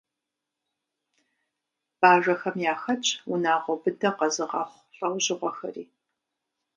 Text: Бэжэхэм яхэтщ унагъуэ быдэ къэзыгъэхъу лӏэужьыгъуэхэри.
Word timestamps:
Бэжэхэм 1.99 2.55
яхэтщ 2.73 3.07
унагъуэ 3.31 3.75
быдэ 3.81 4.09
къэзыгъэхъу 4.17 4.83
лӏэужьыгъуэхэри. 4.95 5.83